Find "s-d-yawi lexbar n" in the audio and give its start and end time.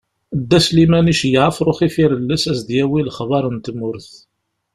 2.59-3.57